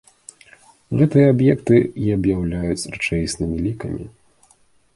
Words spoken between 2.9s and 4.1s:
рэчаіснымі лікамі.